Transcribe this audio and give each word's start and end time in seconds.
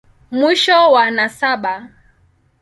Mwisho 0.35 0.77
wa 0.93 1.05
nasaba. 1.15 1.73